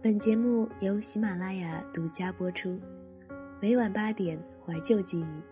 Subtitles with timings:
[0.00, 2.78] 本节目由喜马拉雅独家播出，
[3.60, 5.42] 每晚八点怀旧记忆，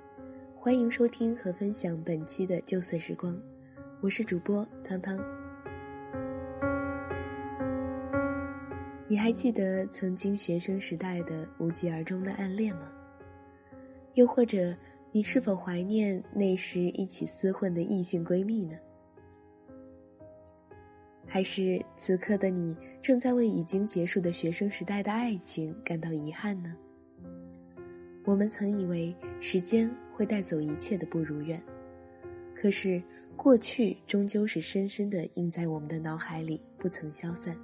[0.55, 3.37] 欢迎收听和分享本期的旧色时光，
[4.01, 5.19] 我是主播汤汤。
[9.09, 12.83] 你还记得曾经学生时代的无疾而终的暗恋吗？
[14.15, 14.73] 又或者，
[15.11, 18.79] 你是否怀念那时一起厮混的异性闺蜜呢？
[21.37, 26.75] 还是此刻的你正在为已经结束的学生时代的爱情感到遗憾呢？
[28.25, 31.63] 我们曾以为时间会带走一切的不如愿，
[32.55, 33.03] 可是
[33.37, 37.55] 过去终究是深深的印在我们的脑海里，不曾消散。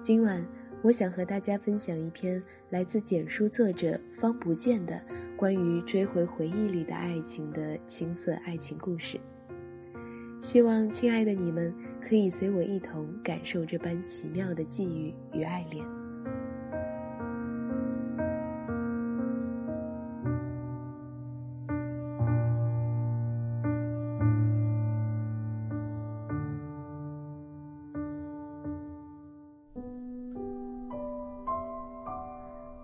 [0.00, 0.46] 今晚，
[0.82, 2.40] 我想和大家分享一篇
[2.70, 5.02] 来自简书作者方不见的
[5.36, 9.18] 关于追回回忆里的爱情的青涩爱情故事。
[10.46, 15.84] 希望亲爱的你们可以随我一同感受这般奇妙的际遇与爱恋。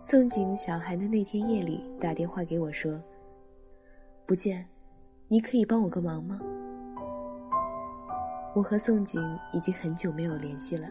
[0.01, 3.01] 宋景小寒的那天夜里打电话给我说
[4.27, 4.67] ：“不见，
[5.29, 6.41] 你可以帮我个忙吗？”
[8.55, 10.86] 我和宋景已经很久没有联系了，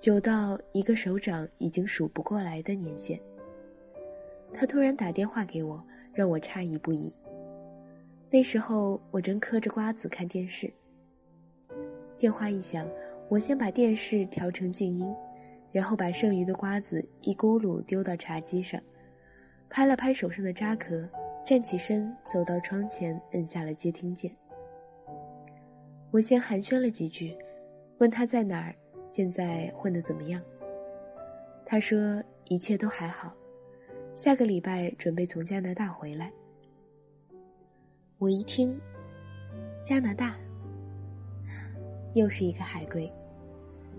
[0.00, 3.18] 久到一个手掌已经数不过来的年限。
[4.52, 5.80] 他突然打电话给我，
[6.12, 7.14] 让我诧异不已。
[8.28, 10.68] 那时候我正嗑着瓜子看电视。
[12.18, 12.84] 电话一响，
[13.28, 15.14] 我先把电视调成静音，
[15.70, 18.80] 然后把剩余的瓜子一咕噜丢到茶几上，
[19.70, 21.08] 拍了拍手上的渣壳，
[21.46, 24.34] 站起身走到窗前，摁下了接听键。
[26.10, 27.36] 我先寒暄了几句，
[27.98, 28.74] 问他在哪儿，
[29.06, 30.40] 现在混得怎么样。
[31.66, 33.30] 他说一切都还好，
[34.14, 36.32] 下个礼拜准备从加拿大回来。
[38.16, 38.80] 我一听，
[39.84, 40.34] 加拿大，
[42.14, 43.12] 又是一个海归，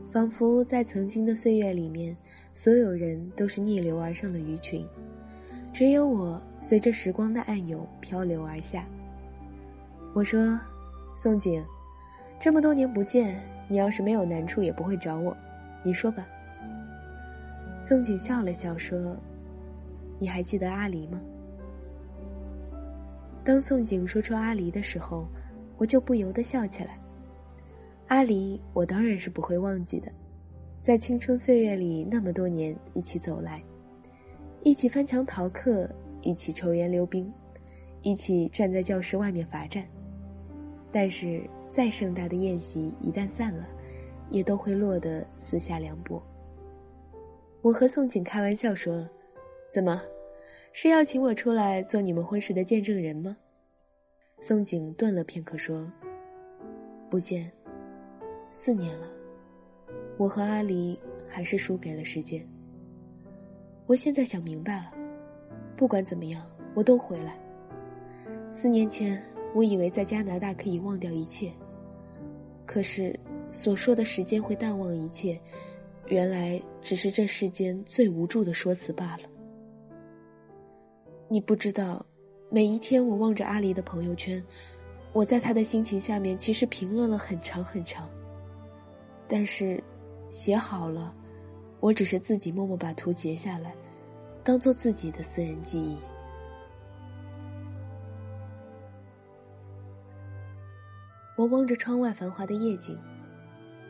[0.10, 2.18] 仿佛在曾经的岁月里面，
[2.56, 4.84] 所有人都是逆流而上的鱼群，
[5.72, 8.84] 只有我随着时光的暗涌漂流而下。
[10.16, 10.60] 我说，
[11.16, 11.64] 宋景。
[12.40, 13.36] 这么多年不见，
[13.68, 15.36] 你要是没有难处也不会找我，
[15.84, 16.26] 你说吧。
[17.84, 19.18] 宋景笑了笑说
[20.18, 21.20] ：“你还记得阿离吗？”
[23.44, 25.28] 当宋景说出阿离的时候，
[25.78, 26.98] 我就不由得笑起来。
[28.08, 30.10] 阿离，我当然是不会忘记的，
[30.82, 33.62] 在青春岁月里那么多年一起走来，
[34.64, 35.90] 一起翻墙逃课，
[36.22, 37.30] 一起抽烟溜冰，
[38.02, 39.84] 一起站在教室外面罚站，
[40.90, 41.44] 但是。
[41.70, 43.68] 再盛大的宴席一旦散了，
[44.30, 46.22] 也都会落得四下凉薄。
[47.62, 49.08] 我和宋景开玩笑说
[49.72, 50.02] ：“怎么，
[50.74, 53.38] 是要请我出来做你们婚事的见证人吗？”
[54.42, 55.86] 宋景顿了片刻说
[57.10, 57.52] ：“不见，
[58.50, 59.08] 四年了，
[60.18, 62.44] 我和阿离还是输给了时间。
[63.86, 64.92] 我现在想明白了，
[65.78, 67.38] 不管怎么样，我都回来。
[68.52, 69.22] 四年前。”
[69.54, 71.52] 我以为在加拿大可以忘掉一切，
[72.66, 73.18] 可是
[73.50, 75.40] 所说的时间会淡忘一切，
[76.08, 79.24] 原来只是这世间最无助的说辞罢了。
[81.28, 82.06] 你不知道，
[82.50, 84.44] 每一天我望着阿离的朋友圈，
[85.14, 88.10] 我在他的心情下面其实评论了很长很长。
[89.28, 89.84] 但是，
[90.30, 91.16] 写好了，
[91.80, 93.76] 我只是自己默默把图截下来，
[94.44, 95.98] 当做自己的私人记忆。
[101.40, 103.00] 我望着窗外繁华的夜景，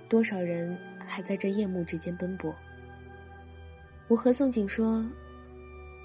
[0.08, 2.54] 多少人还在这夜幕之间奔波。
[4.08, 5.04] 我和宋景说：“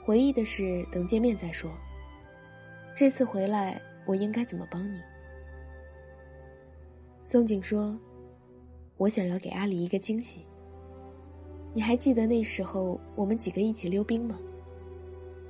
[0.03, 1.71] 回忆的事等见面再说。
[2.97, 4.99] 这次回来，我应该怎么帮你？”
[7.27, 7.95] 宋景说
[8.97, 10.47] ：“我想要给阿离一个惊喜。
[11.75, 14.39] 你还记得那时候我们几个一起溜冰吗？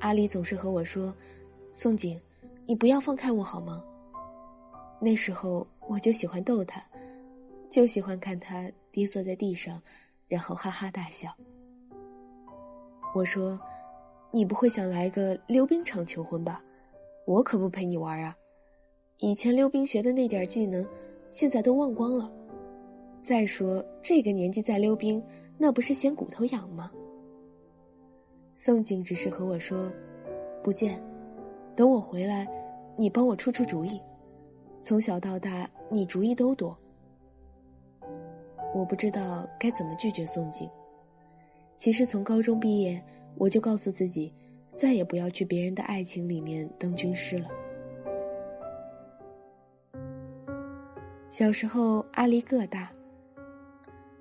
[0.00, 1.14] 阿离总是和我说
[1.70, 2.20] ：‘宋景，
[2.66, 3.80] 你不要放开我好吗？’
[5.00, 6.82] 那时候。”我就喜欢逗他，
[7.70, 9.80] 就喜欢看他跌坐在地上，
[10.26, 11.28] 然后哈哈大笑。
[13.14, 13.58] 我说
[14.32, 16.62] ：“你不会想来个溜冰场求婚吧？
[17.26, 18.36] 我可不陪你玩啊！
[19.18, 20.86] 以前溜冰学的那点技能，
[21.28, 22.30] 现在都忘光了。
[23.22, 25.22] 再说这个年纪再溜冰，
[25.56, 26.90] 那不是嫌骨头痒吗？”
[28.56, 29.92] 宋景只是和我说
[30.64, 31.00] ：“不见，
[31.76, 32.48] 等我回来，
[32.96, 34.00] 你帮我出出主意。”
[34.82, 36.76] 从小到大，你主意都多。
[38.74, 40.68] 我不知道该怎么拒绝宋景，
[41.76, 43.00] 其实从高中毕业，
[43.36, 44.32] 我就告诉自己，
[44.74, 47.48] 再也不要去别人的爱情里面当军师了。
[51.30, 52.90] 小时候，阿离个大，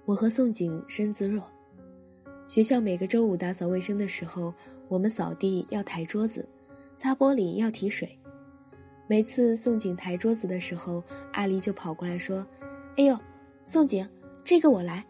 [0.06, 1.44] 我和宋景身子弱。
[2.48, 4.54] 学校每个周五打扫卫生的时候，
[4.88, 6.48] 我们扫地要抬桌子，
[6.98, 8.16] 擦玻璃要提水。
[9.14, 12.44] 每次宋景抬桌子的时候，阿离就跑过来说
[12.98, 13.16] ：“哎呦，
[13.64, 14.10] 宋景，
[14.44, 15.06] 这个我来。”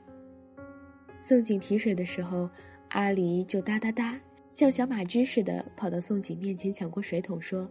[1.22, 2.50] 宋景提水的时候，
[2.90, 4.20] 阿离就哒哒哒，
[4.52, 7.66] 像小马驹似的跑到宋景面前抢过水桶，说：“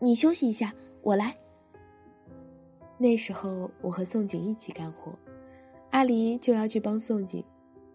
[0.00, 0.72] 你休息一下，
[1.02, 1.36] 我来。”
[2.96, 5.12] 那时候我和宋景一起干活，
[5.90, 7.44] 阿离就要去帮宋景，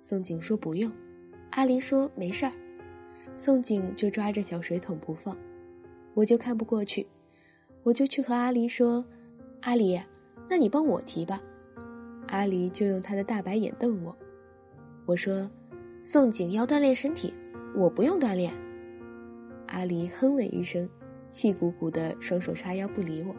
[0.03, 0.91] 宋景说不用，
[1.49, 2.51] 阿离说没事儿，
[3.35, 5.35] 宋景就抓着小水桶不放，
[6.13, 7.07] 我就看不过去，
[7.83, 9.03] 我就去和阿离说
[9.61, 9.99] ：“阿离，
[10.49, 11.41] 那你帮我提吧。”
[12.29, 14.15] 阿离就用他的大白眼瞪我。
[15.05, 15.49] 我说
[16.01, 17.33] ：“宋景要锻炼身体，
[17.75, 18.53] 我不用锻炼。”
[19.67, 20.89] 阿离哼了一声，
[21.29, 23.35] 气鼓鼓的，双手叉腰不理我。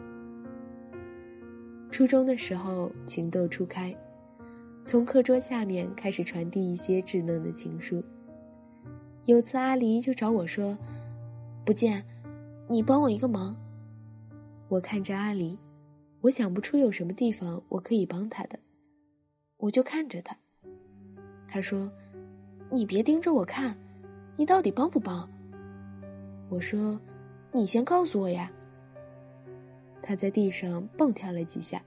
[1.89, 3.95] 初中的时候，情窦初开，
[4.83, 8.03] 从课桌下面开始传递一些稚嫩的情书。
[9.25, 10.77] 有次阿离就找我说
[11.65, 12.03] ：“不见，
[12.67, 13.57] 你帮我一个忙。”
[14.67, 15.57] 我看着阿离，
[16.21, 18.57] 我想不出有什么地方我可以帮他的，
[19.57, 20.35] 我就看着他。
[21.47, 21.89] 他说
[22.71, 23.77] ：“你别盯着我看，
[24.35, 25.29] 你到底帮不帮？”
[26.49, 26.99] 我说
[27.53, 28.51] ：“你先告诉我呀。”
[30.01, 31.81] 他在地上蹦跳了几下，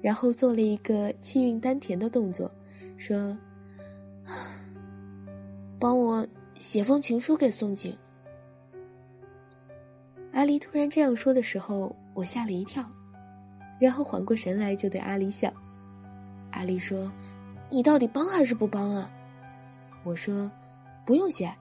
[0.00, 2.50] 然后做了一个气韵丹田的动作，
[2.96, 3.36] 说
[5.78, 6.26] ：“帮我
[6.58, 7.96] 写封情书给宋景。”
[10.38, 12.88] 阿离突然这样说的时候，我吓了一跳，
[13.80, 15.52] 然后缓过神来，就对阿离笑。
[16.52, 17.10] 阿离说。
[17.70, 19.10] 你到底帮还是不帮啊？
[20.04, 20.48] 我说，
[21.04, 21.52] 不用谢，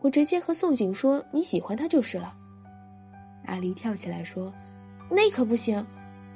[0.00, 2.34] 我直接和宋景说你喜欢他就是了。
[3.44, 4.50] 阿离跳起来说
[5.08, 5.86] ：“那可不行，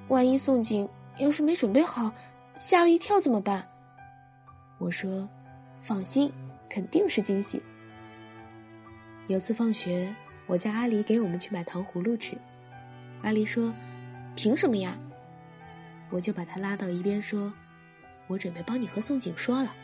[0.08, 0.86] 万一宋景
[1.16, 2.12] 要是没准备好，
[2.54, 3.66] 吓了一跳怎么办？”
[4.78, 5.26] 我说
[5.80, 6.30] ：“放心，
[6.68, 7.60] 肯定是惊喜。”
[9.26, 10.14] 有次放学，
[10.48, 12.36] 我叫阿离给我们去买糖葫芦吃，
[13.22, 13.72] 阿离说
[14.34, 14.98] ：“凭什么呀？”
[16.10, 17.52] 我就把他拉到一边说。
[18.26, 19.74] 我准备帮你和宋景说了。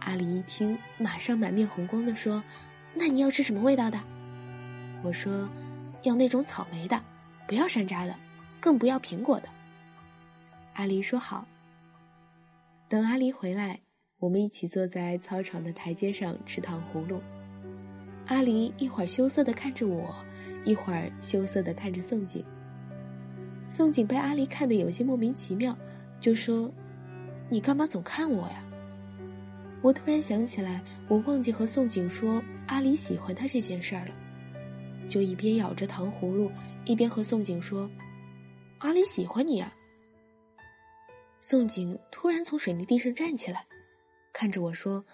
[0.00, 2.42] 阿离一听，马上满面红光的说
[2.94, 3.98] ：“那你要吃什么味道的？”
[5.02, 5.48] 我说
[6.02, 7.02] ：“要那种草莓的，
[7.48, 8.14] 不要山楂的，
[8.60, 9.48] 更不要苹果的。”
[10.74, 11.46] 阿离说：“好。”
[12.88, 13.80] 等阿离回来，
[14.18, 17.20] 我们一起坐在操场的台阶上吃糖葫芦。
[18.30, 20.14] 阿离一会儿羞涩的看着我，
[20.64, 22.44] 一会儿羞涩的看着宋景。
[23.68, 25.76] 宋景被阿离看得有些莫名其妙，
[26.20, 26.72] 就说。
[27.52, 28.62] 你干嘛总看我呀？
[29.82, 34.14] 我突然想起来，我忘记和宋景说阿离喜欢他这件事儿了，
[35.08, 36.48] 就一边咬着糖葫芦，
[36.84, 37.90] 一边和宋景说
[38.78, 39.74] ：“阿离喜欢你啊。”
[41.42, 43.66] 宋景突然从水泥地上站起来，
[44.32, 45.04] 看着我说：“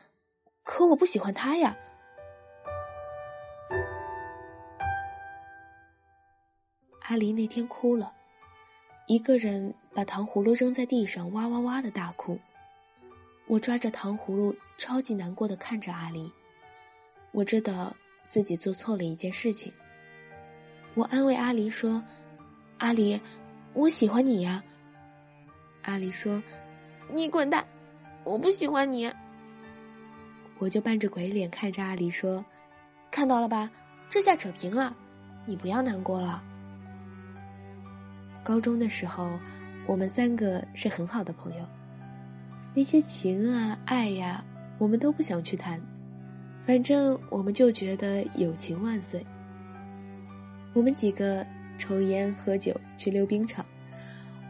[0.62, 1.74] 可我不喜欢他呀。”
[7.08, 8.12] 阿离那天哭了。
[9.06, 12.36] 一个人把糖葫芦扔在地上，哇哇哇的大哭。
[13.46, 16.32] 我抓着糖葫芦，超级难过的看着阿离。
[17.30, 17.94] 我知道
[18.26, 19.72] 自己做错了一件事情。
[20.94, 22.02] 我安慰阿离说
[22.78, 23.20] ：“阿离，
[23.72, 24.64] 我喜欢你呀。”
[25.82, 26.42] 阿离说
[27.12, 27.64] ：“你滚蛋，
[28.24, 29.08] 我不喜欢你。”
[30.58, 32.44] 我就扮着鬼脸看着阿离说
[33.12, 33.70] ：“看到了吧，
[34.10, 34.96] 这下扯平了，
[35.44, 36.42] 你不要难过了。”
[38.46, 39.28] 高中的时候，
[39.88, 41.66] 我们三个是很好的朋友。
[42.76, 44.44] 那些情啊、爱呀，
[44.78, 45.80] 我们都不想去谈，
[46.64, 49.26] 反正我们就觉得友情万岁。
[50.72, 51.44] 我们几个
[51.76, 53.66] 抽烟喝酒，去溜冰场，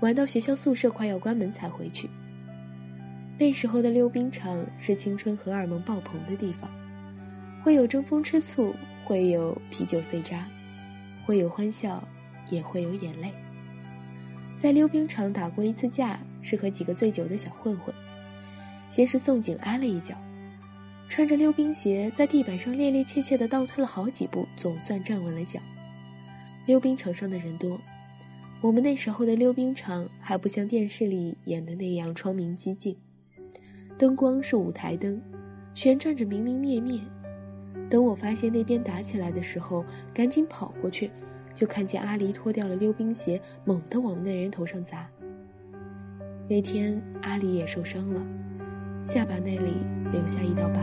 [0.01, 2.11] 玩到学校宿舍快要关门才回去。
[3.39, 6.71] 那时候的溜冰场是青春荷尔蒙爆棚的地方，
[7.65, 8.75] 会有争风吃醋，
[9.07, 10.47] 会有啤酒碎渣，
[11.25, 12.07] 会有欢笑，
[12.51, 13.33] 也会有眼泪。
[14.57, 17.95] 在溜冰场打过一次架，是和几个醉酒的小混混。
[18.91, 20.17] 先是宋景挨了一脚，
[21.09, 25.61] 穿着溜冰鞋在地板上趔趔趄趄的倒退了好几步，总算站稳了脚。
[26.67, 27.79] 溜冰场上的人多，
[28.61, 32.97] 我们那时候的溜冰场还不像电视里演的那样窗明几净，
[33.99, 35.21] 灯光是舞台灯，
[35.75, 36.99] 旋转着明明灭灭。
[37.91, 39.85] 等我发现那边打起来的时候，
[40.15, 41.11] 赶紧跑过去。
[41.57, 45.09] 就看见阿离脱掉了溜冰鞋，猛地往那人头上砸。
[46.47, 48.25] 那天阿离也受伤了，
[49.07, 49.73] 下巴那里
[50.13, 50.81] 留下一道疤。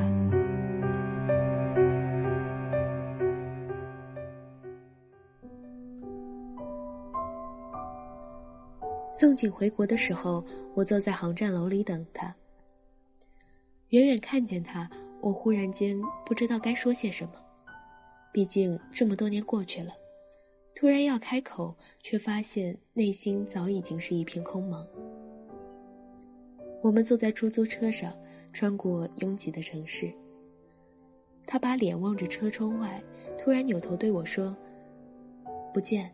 [9.13, 12.35] 宋景回国的时候，我坐在航站楼里等他。
[13.89, 14.89] 远远看见他，
[15.21, 17.33] 我忽然间不知道该说些什么，
[18.33, 19.93] 毕竟这么多年过去了。
[20.75, 24.85] 突然要开口，却发现内心早已经是一片空茫。
[26.81, 28.13] 我们坐在出租车上，
[28.51, 30.11] 穿过拥挤的城市。
[31.45, 33.01] 他把脸望着车窗外，
[33.37, 34.55] 突然扭头对我说
[35.73, 36.11] ：“不见，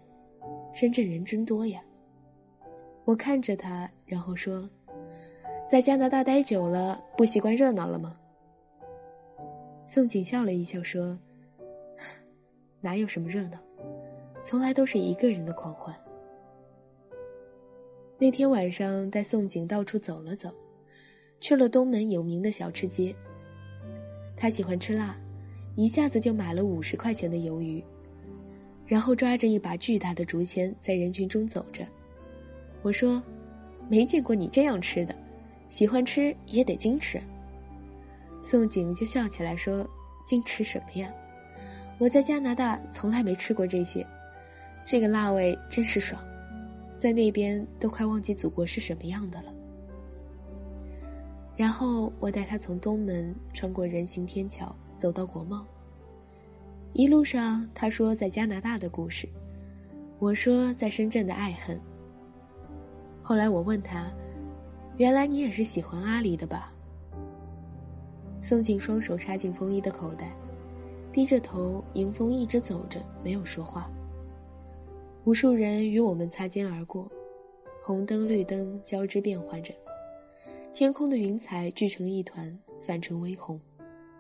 [0.74, 1.82] 深圳人真多呀。”
[3.06, 4.70] 我看着他，然后说
[5.68, 8.20] ：“在加拿大待久了，不习惯热闹了吗？”
[9.88, 11.18] 宋景笑了一笑说
[12.82, 13.58] ：“哪有什么热闹，
[14.44, 15.96] 从来都是一个人的狂欢。”
[18.18, 20.52] 那天晚上带宋景到处走了走，
[21.40, 23.16] 去了东门有名的小吃街。
[24.36, 25.18] 他喜欢吃辣，
[25.76, 27.82] 一下子就买了五十块钱的鱿鱼，
[28.86, 31.86] 然后抓着一把巨大的竹签在人群中走着。
[32.82, 33.22] 我说
[33.90, 35.16] ：“没见过你这样吃的，
[35.70, 37.22] 喜欢吃也得矜持。”
[38.44, 39.88] 宋景就笑起来说
[40.28, 41.14] ：“矜持什么呀？
[41.98, 44.06] 我在加拿大从来没吃过这些，
[44.92, 46.20] 这个辣味真是爽，
[46.98, 49.54] 在那边都快忘记祖国是什么样的了。”
[51.56, 55.64] 然后我带他从东门穿过人行天桥走到国贸。
[56.94, 59.30] 一路上他说在加拿大的故事，
[60.18, 61.80] 我说在深圳的爱恨。
[63.22, 64.12] 后来我问他
[64.98, 66.74] ：“原来你也是喜欢阿离的吧？”
[68.42, 70.36] 宋景双手插进风衣的口袋，
[71.14, 73.88] 低着头迎风一直走着，没有说话。
[75.26, 77.12] 无数人与我们擦肩而过，
[77.84, 79.74] 红灯绿灯交织变换着，
[80.74, 83.60] 天空的云彩聚成一团，泛成微红，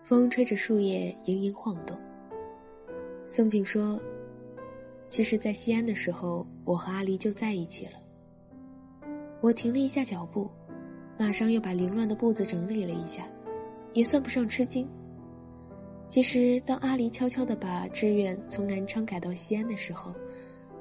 [0.03, 1.97] 风吹着树叶盈盈晃动。
[3.25, 3.99] 宋景说
[5.07, 7.93] ：“其实，在西安的时候，我和阿离就在一起了。”
[9.39, 10.49] 我停了一下脚步，
[11.17, 13.25] 马上又把凌乱的步子整理了一下，
[13.93, 14.87] 也算不上吃惊。
[16.09, 20.13] 其实，当阿离悄悄地把志愿从南昌改到西安的时候，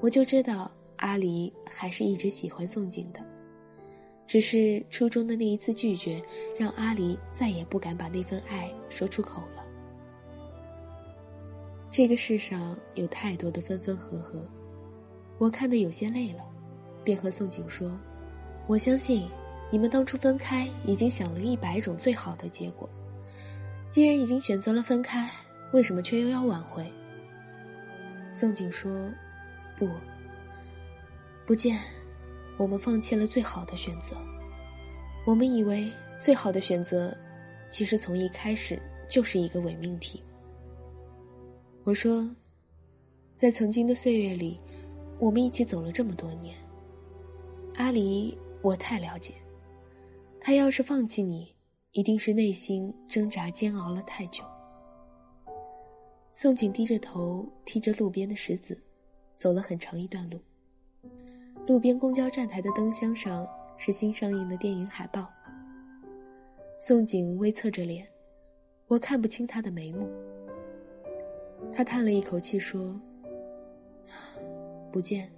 [0.00, 3.20] 我就知道阿离还是一直喜欢宋景的，
[4.26, 6.22] 只是初中的那一次拒绝，
[6.58, 9.64] 让阿离再也不敢把那份爱说出口了。
[11.90, 14.46] 这个世上有太多的分分合合，
[15.38, 16.44] 我看得有些累了，
[17.02, 17.90] 便和宋景说。
[18.66, 19.26] 我相信，
[19.70, 22.88] 你们当初分开已经想了一百种最好的结果。
[23.88, 25.28] 既然已经选择了分开，
[25.72, 26.86] 为什么却又要挽回？
[28.34, 29.10] 宋景说
[29.78, 29.88] ：“不，
[31.46, 31.78] 不见，
[32.56, 34.16] 我们放弃了最好的选择。
[35.24, 37.16] 我们以为最好的选择，
[37.70, 40.22] 其实从一开始就是一个伪命题。”
[41.84, 42.28] 我说
[43.36, 44.60] ：“在曾经的岁月里，
[45.18, 46.56] 我们一起走了这么多年，
[47.76, 49.34] 阿离。”我太了解，
[50.40, 51.54] 他要是放弃你，
[51.92, 54.42] 一定是内心挣扎煎熬了太久。
[56.32, 58.76] 宋景低着头，踢着路边的石子，
[59.38, 60.38] 走了很长一段路。
[61.66, 65.28] 路边公交站台的灯箱上是新上映的电影海报。
[66.80, 68.04] 宋景微侧着脸，
[68.88, 70.08] 我看不清他的眉目。
[71.72, 73.00] 他叹了一口气说
[74.90, 75.30] ：“不见，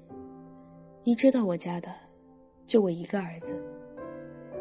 [1.04, 1.94] 你知道我家的。”
[2.66, 3.60] 就我一个儿子，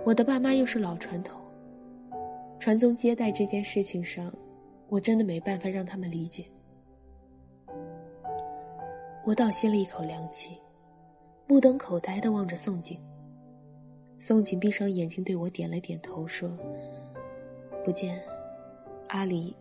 [0.03, 1.39] 我的爸妈又是老传统，
[2.60, 4.34] 传宗接代这件事情上，
[4.88, 6.46] 我真的没办法让他们理解。
[9.26, 10.58] 我倒吸了一口凉气，
[11.48, 13.00] 目瞪口呆的望着宋景。
[14.18, 16.50] 宋景闭上眼睛对我点了点头，说
[17.86, 18.20] ：“不见，
[19.08, 19.56] 阿离，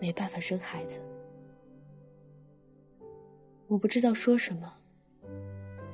[0.00, 1.00] 没办法生孩子。”
[3.68, 4.72] 我不知道说什么，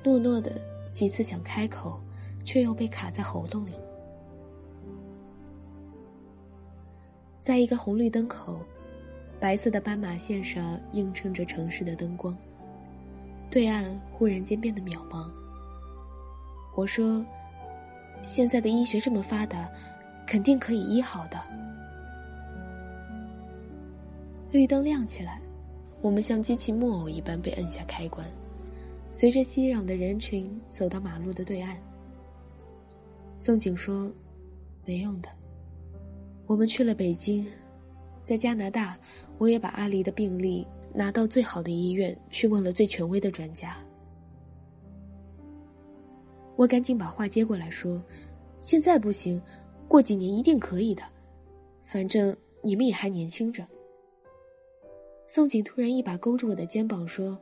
[0.05, 0.61] 诺诺的。
[0.91, 2.01] 几次想开口，
[2.45, 3.73] 却又被卡在喉咙里。
[7.41, 8.59] 在一个红绿灯口，
[9.39, 12.37] 白色的斑马线上映衬着城市的灯光，
[13.51, 15.31] 对岸忽然间变得渺茫。
[16.75, 17.25] 我说
[18.23, 19.69] ：“现在的医学这么发达，
[20.27, 21.39] 肯定可以医好的。”
[24.53, 25.41] 绿灯亮起来，
[26.01, 28.27] 我们像机器木偶一般被摁下开关。
[29.13, 31.77] 随着熙攘的人群走到马路的对岸，
[33.39, 34.11] 宋景说
[34.87, 35.29] ：“没用的。
[36.47, 37.47] 我们去了北京，
[38.25, 38.97] 在加拿大，
[39.39, 40.67] 我也把阿离的病历
[40.99, 43.77] 拿到最好的医院去问了最权威的专家。”
[46.57, 48.03] 我赶紧把话接过来说
[48.59, 49.41] ：“现在不行，
[49.87, 51.05] 过几年一定可以的。
[51.85, 53.65] 反正你们也还年轻着。”
[55.29, 57.39] 宋景突然一把勾住我的肩膀说：“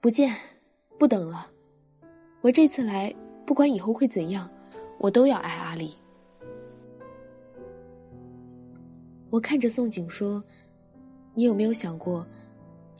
[0.00, 0.32] 不见。”
[0.98, 1.50] 不等了，
[2.42, 3.12] 我这次来
[3.44, 4.48] 不管以后会怎样，
[4.98, 5.92] 我都要爱阿离。
[9.30, 10.40] 我看着宋景说
[11.34, 12.24] ：“你有没有想过，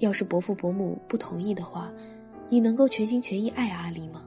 [0.02, 1.92] 要是伯父伯母不同意的话，
[2.50, 4.24] 你能够全心全意爱阿离吗？”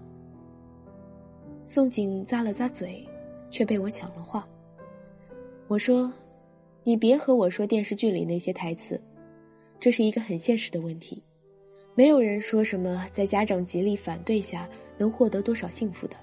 [1.66, 3.06] 宋景咂了咂嘴，
[3.52, 4.48] 却被我抢了话。
[5.68, 6.12] 我说
[6.84, 9.02] ：“你别和我说电视剧里那些台词，
[9.78, 11.22] 这是一个很现实的问题。
[11.94, 16.16] 没有人说什么在家长极力反对下能获得多少幸福的。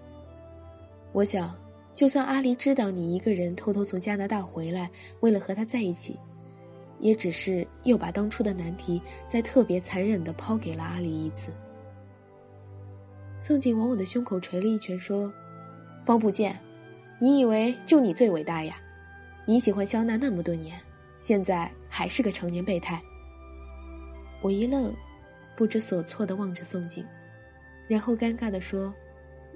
[1.12, 1.54] 我想，
[1.92, 4.90] 就算阿离知道你一个人偷偷从加拿大回来，
[5.20, 6.18] 为了和他在一起，
[7.02, 11.52] 也只是又把当初的难题再特别残忍的抛给了阿离一次。”
[13.38, 15.30] 宋景往我的胸口捶了一拳，说
[16.02, 16.58] ：“方不见，
[17.20, 18.78] 你以为就你最伟大呀？”
[19.44, 20.80] 你喜欢肖娜那么多年，
[21.18, 23.02] 现在还是个成年备胎。
[24.40, 24.94] 我一愣，
[25.56, 27.04] 不知所措的望着宋景，
[27.88, 28.94] 然后尴尬的说：“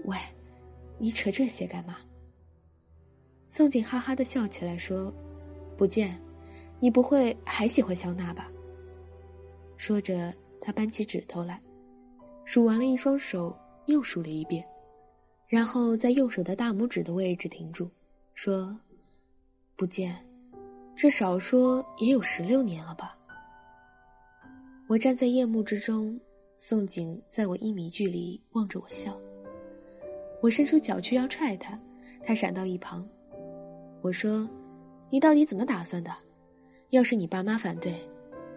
[0.06, 0.16] 喂，
[0.98, 1.98] 你扯这些干嘛？”
[3.48, 5.14] 宋景哈哈的笑起来说
[5.78, 6.20] ：“不见，
[6.80, 8.50] 你不会还喜欢肖娜吧？”
[9.76, 11.60] 说着，他扳起指头来，
[12.44, 13.56] 数完了一双手，
[13.86, 14.66] 又数了一遍，
[15.46, 17.90] 然后在右手的大拇指的位置停住，
[18.34, 18.76] 说。
[19.78, 20.16] 不见，
[20.96, 23.14] 这少说也有十六年了吧。
[24.88, 26.18] 我站在夜幕之中，
[26.56, 29.14] 宋景在我一米距离望着我笑。
[30.40, 31.78] 我伸出脚去要踹他，
[32.24, 33.06] 他闪到一旁。
[34.00, 34.48] 我说
[35.12, 36.10] ：“你到底怎么打算的？
[36.90, 37.94] 要是你爸妈反对，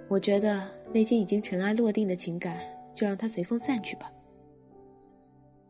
[0.08, 2.60] 我觉得那些已经尘埃落定的情感，
[2.94, 4.12] 就让它随风散去吧。”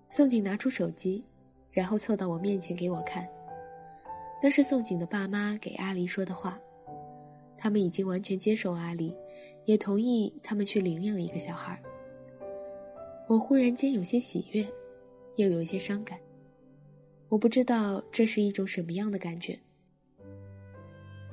[0.09, 1.23] 宋景拿出手机，
[1.71, 3.27] 然后凑到我面前给我看。
[4.41, 6.59] 那是宋景的爸妈给阿离说的话，
[7.57, 9.15] 他们已经完全接受阿离，
[9.65, 11.79] 也同意他们去领养一个小孩。
[13.27, 14.65] 我忽然间有些喜悦，
[15.35, 16.19] 又有一些伤感。
[17.27, 19.59] 我不知道这是一种什么样的感觉。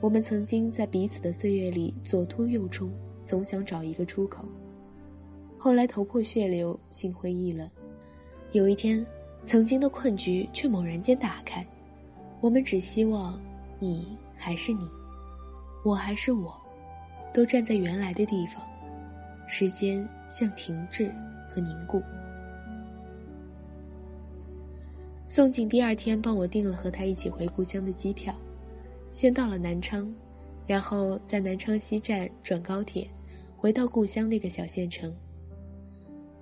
[0.00, 2.92] 我们曾经在彼此的岁月里左突右冲，
[3.24, 4.46] 总想找一个出口。
[5.58, 7.68] 后来头破血流，心灰意冷。
[8.52, 9.04] 有一天，
[9.42, 11.66] 曾经的困局却猛然间打开。
[12.42, 13.40] 我们只希望，
[13.78, 14.86] 你还是你，
[15.82, 16.54] 我还是我，
[17.32, 18.62] 都站在原来的地方。
[19.48, 21.10] 时间像停滞
[21.48, 22.02] 和凝固。
[25.26, 28.34] 宋景第二天帮我订了和他一起回故乡的机票，
[29.16, 30.14] 先到了南昌，
[30.66, 33.08] 然后在南昌西站转高铁，
[33.56, 35.10] 回到故乡那个小县城。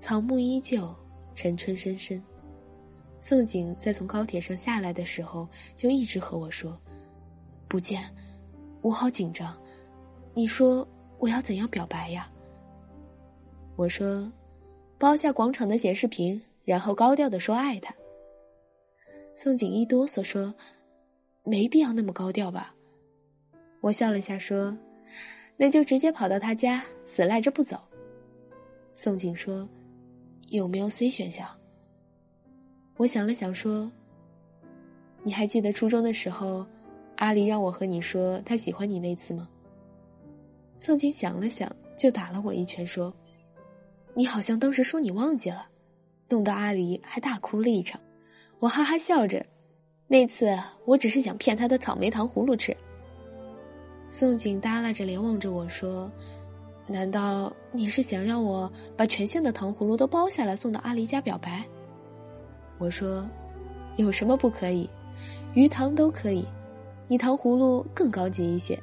[0.01, 0.93] 草木依旧，
[1.37, 2.21] 晨春深深。
[3.21, 6.77] 宋景在从高铁上下来的时候，就一直和我说
[7.69, 8.03] ：“不见，
[8.83, 9.57] 我好紧张。
[10.35, 10.85] 你说
[11.19, 12.29] 我要怎样表白呀？”
[13.77, 14.29] 我说
[14.99, 17.95] ：“包下广场的显示屏，然后高调的说爱他。”
[19.37, 20.53] 宋景一哆嗦说
[21.45, 22.75] ：“没必要那么高调吧？”
[23.81, 24.77] 我笑了下说
[25.57, 27.79] ：“那就直接跑到他家，死赖着不走。”
[28.97, 29.69] 宋景说
[30.49, 31.47] ：“有没有 C 选项？”
[32.97, 33.91] 我想了想，说
[35.23, 36.67] ：“你还记得初中的时候，
[37.17, 39.49] 阿离让我和你说他喜欢你那次吗？”
[40.79, 43.13] 宋景想了想，就打了我一拳，说
[44.15, 45.69] ：“你好像当时说你忘记了，
[46.29, 48.01] 弄得阿离还大哭了一场。”
[48.61, 49.45] 我哈哈笑着
[50.07, 52.77] ：“那次我只是想骗他的草莓糖葫芦吃。”
[54.09, 56.11] 宋景耷拉着脸望着我说
[56.87, 61.65] ：“难道你是想要我把全县的糖葫芦都包下来送到阿离家表白？”
[62.79, 63.27] 我说
[63.97, 64.89] ：“有什么不可以？
[65.55, 66.45] 鱼塘都可以，
[67.09, 68.79] 你糖葫芦更高级一些。”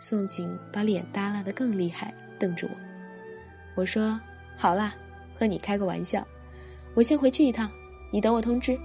[0.00, 2.74] 宋景把脸耷拉的更厉害，瞪着我。
[3.76, 4.18] 我说
[4.56, 4.94] ：“好啦，
[5.38, 6.26] 和你开个玩笑，
[6.94, 7.70] 我先回去一趟，
[8.10, 8.76] 你等我通知。”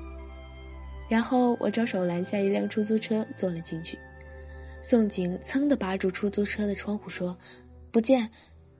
[1.07, 3.97] 然后我招手拦下一辆出租车，坐了进去。
[4.81, 7.37] 宋景噌的扒住出租车的窗户说
[7.91, 8.29] ：“不见，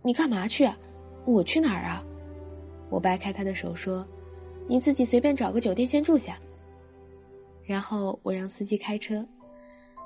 [0.01, 0.69] 你干嘛去？
[1.25, 2.03] 我去哪儿啊？”
[2.89, 4.07] 我掰开他的手说。
[4.69, 6.37] 你自己随便找个酒店先住下。
[7.63, 9.25] 然后我让司机开车，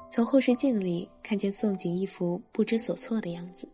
[0.07, 3.67] 从后视镜里看见宋景一副不知所措的样子。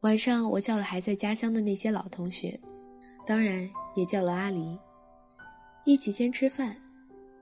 [0.00, 2.60] 晚上我叫了还在家乡的那些老同学，
[3.26, 4.78] 当然也叫了阿离，
[5.86, 6.76] 一起先吃饭，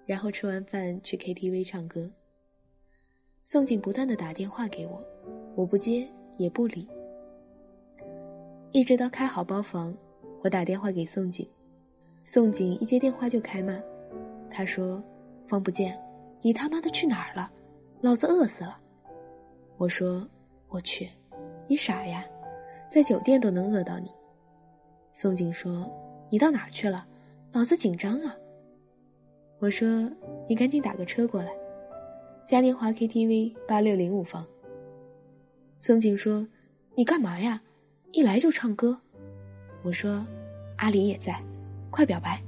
[0.06, 2.10] 然后吃完饭去 KTV 唱歌。
[3.44, 5.04] 宋景不断的打电话给我，
[5.54, 6.88] 我不接也不理，
[8.72, 9.94] 一直到开好包房，
[10.42, 11.46] 我打电话给宋景。
[12.24, 13.78] 宋景一接电话就开骂，
[14.50, 15.02] 他说
[15.44, 15.98] ：“方不见，
[16.40, 17.52] 你他妈的去哪儿了？
[18.00, 18.80] 老子饿死了。”
[19.76, 20.26] 我说
[20.68, 21.08] ：“我去，
[21.68, 22.24] 你傻呀，
[22.90, 24.10] 在酒店都能饿到你。”
[25.12, 25.86] 宋景说
[26.30, 27.06] ：“你到哪儿去了？
[27.52, 28.34] 老子紧张啊。
[29.64, 30.06] 我说
[30.46, 31.50] ：“你赶紧打个车过来，
[32.46, 34.44] 嘉年华 KTV 八六零五房。”
[35.80, 36.46] 宋景说
[36.94, 37.58] ：“你干嘛呀？
[38.12, 39.00] 一来就唱歌。”
[39.82, 40.22] 我说
[40.76, 41.42] ：“阿离也在，
[41.90, 42.38] 快表白。”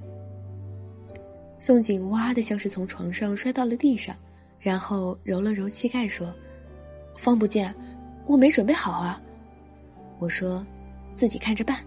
[1.59, 4.15] 宋景哇的像是从床上摔到了地上，
[4.61, 6.31] 然后揉了揉膝盖说
[7.17, 7.75] ：“方不见，
[8.27, 9.19] 我没准备好啊。”
[10.21, 10.63] 我说
[11.17, 11.79] ：“自己看着办。”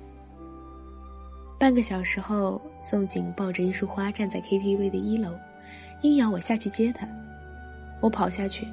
[1.59, 5.37] 半个小时后，宋景抱着一束花站在 KTV 的一楼，
[6.03, 7.05] 硬要我下去接他。
[7.99, 8.65] 我跑下去，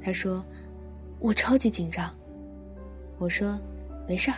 [0.00, 0.44] 他说
[1.18, 2.08] ：“我超级紧张。”
[3.18, 3.58] 我说
[4.06, 4.36] ：“没事儿，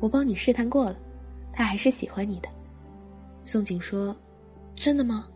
[0.00, 0.98] 我帮你试探过了，
[1.52, 2.48] 他还是喜欢你的。”
[3.44, 4.14] 宋景说
[4.74, 5.28] ：“真的吗？”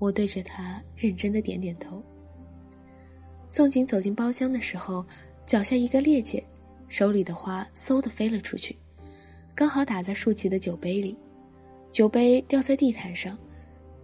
[0.00, 2.02] 我对着他认真的点点头。
[3.50, 5.04] 宋景走进包厢的时候，
[5.44, 6.42] 脚下一个趔趄，
[6.88, 8.74] 手里的花嗖的飞了出去，
[9.54, 11.14] 刚好打在竖起的酒杯里。
[11.96, 13.38] 酒杯掉在地毯上，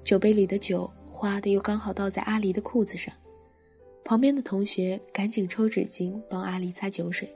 [0.03, 3.15] 酒杯里的酒哗的又刚好倒在阿离的裤子上，
[4.03, 7.31] 旁边的同学赶紧抽纸巾帮阿离擦酒水，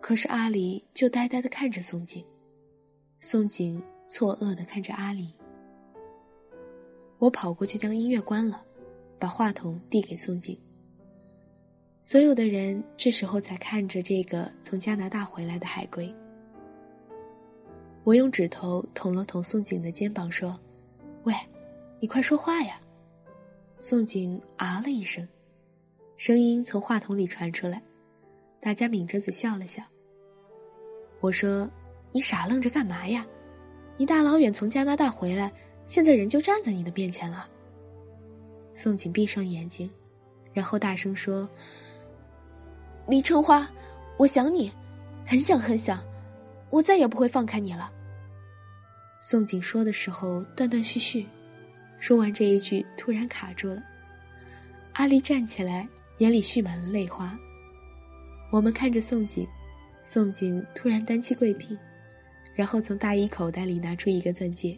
[0.00, 2.24] 可是阿离就呆呆的看着宋景，
[3.20, 5.32] 宋景错愕的看着阿离。
[7.18, 8.60] 我跑过去将音乐关了，
[9.20, 10.60] 把话筒递给宋景。
[12.02, 16.12] 所有的人这时候才看着这个从加拿大回来的海归。
[18.04, 20.58] 我用指头捅了捅宋景的肩膀，说
[21.24, 21.34] ：“喂，
[22.00, 22.78] 你快说话呀！”
[23.80, 25.26] 宋景啊了一声，
[26.16, 27.82] 声音从话筒里传出来，
[28.60, 29.82] 大家抿着嘴笑了笑。
[31.20, 31.68] 我说
[32.12, 33.26] ：“你傻愣着干嘛呀？
[33.96, 35.50] 你大老远从加拿大回来，
[35.86, 37.48] 现在人就站在你的面前了。”
[38.74, 39.90] 宋景闭上眼睛，
[40.52, 41.48] 然后大声说
[43.08, 43.66] ：“李春花，
[44.18, 44.70] 我想你，
[45.26, 45.98] 很想很想。”
[46.74, 47.88] 我再也不会放开你了。
[49.20, 51.24] 宋景说的时候断断续续，
[52.00, 53.80] 说完这一句突然卡住了。
[54.94, 57.38] 阿离站起来，眼里蓄满了泪花。
[58.50, 59.46] 我们看着宋景，
[60.04, 61.78] 宋景突然单膝跪地，
[62.56, 64.76] 然后从大衣口袋里拿出一个钻戒。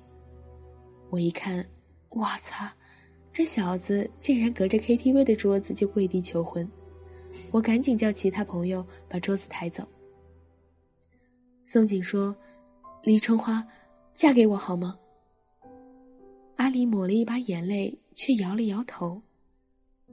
[1.09, 1.65] 我一看，
[2.11, 2.67] 哇操，
[3.33, 6.71] 这小子竟然隔着 KTV 的桌子就跪地求婚！
[7.51, 9.89] 我赶紧叫其他朋友把桌子抬走。
[11.69, 12.35] 宋锦说
[13.03, 13.67] ：“李春花，
[14.13, 14.97] 嫁给我好吗？”
[16.55, 19.21] 阿离抹了一把眼泪，却摇了摇头。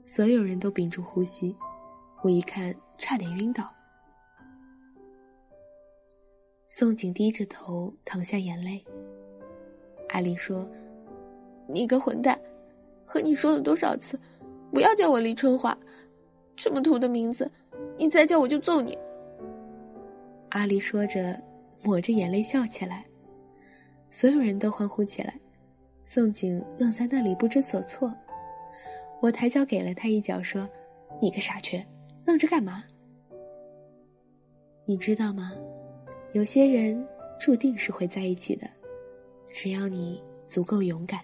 [0.04, 1.56] 所有人都屏住呼吸，
[2.22, 3.72] 我一看，差点晕倒。
[6.68, 8.84] 宋锦低着头淌下眼泪。
[10.08, 10.68] 阿离说
[11.70, 12.36] ：“你个混蛋，
[13.06, 14.18] 和你说了多少次，
[14.72, 15.78] 不要叫我李春花，
[16.56, 17.48] 这么土的名字，
[17.96, 18.98] 你再叫我就揍你。”
[20.54, 21.36] 阿离说着，
[21.82, 23.04] 抹着眼泪笑起来，
[24.08, 25.34] 所有人都欢呼起来。
[26.06, 28.14] 宋景愣在那里不知所措。
[29.20, 30.68] 我抬脚给了他一脚，说
[31.20, 31.84] ：“你个傻缺，
[32.24, 32.84] 愣着干嘛？”
[34.86, 35.52] 你知道吗？
[36.34, 37.04] 有些人
[37.40, 38.70] 注定是会在一起的，
[39.50, 41.20] 只要你足够勇敢。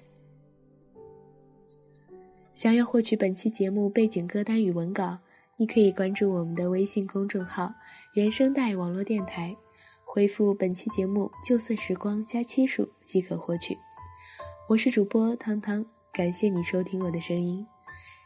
[2.52, 5.16] 想要获取本期节目背景歌单与文稿，
[5.56, 7.72] 你可以关注我们的微信公众号。
[8.14, 9.56] 原声带网络电台，
[10.04, 13.78] 回复本期节目“旧色时光”加七数即可获取。
[14.68, 17.64] 我是主播汤汤，感谢你收听我的声音。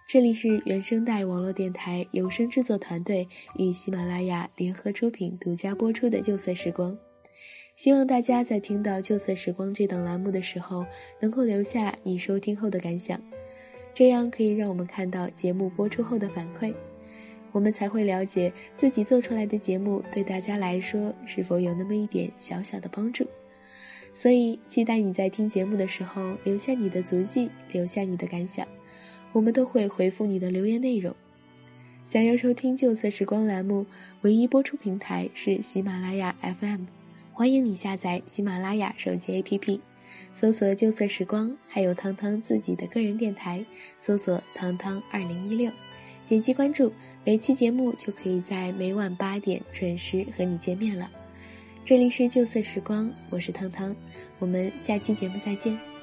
[0.09, 6.93] 这里是原声带网络电台有声制作团队与喜马拉雅联合出品、独家播出的《旧色时光》。
[7.77, 10.87] 希望大家在听到《旧色时光》这档栏目的时候，
[11.21, 13.21] 能够留下你收听后的感想，
[13.93, 16.75] 这样可以让我们看到节目播出后的反馈。
[17.55, 23.25] 我们才会了解自己做出来的节目对大家来说是否有那么一点小小的帮助，
[24.13, 28.67] 所以期待你在听节目的时候留下你的足迹，留下你的感想，
[29.31, 31.15] 我们都会回复你的留言内容。
[32.05, 33.87] 想要收听旧色时光栏目，
[34.23, 36.87] 唯一播出平台是喜马拉雅 FM，
[37.33, 39.79] 欢迎你下载喜马拉雅手机 APP，
[40.35, 43.65] 搜索旧色时光，还有汤汤自己的个人电台，
[44.01, 45.71] 搜索汤汤二零一六，
[46.29, 46.93] 点击关注。
[47.27, 51.11] 每期节目就可以在每晚八点准时和你见面了。
[51.83, 53.97] 这里是旧色时光，我是汤汤，
[54.39, 55.94] 我们下期节目再见。